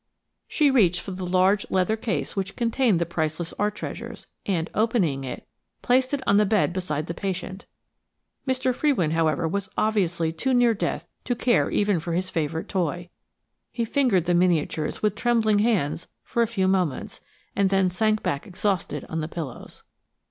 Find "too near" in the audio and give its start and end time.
10.33-10.73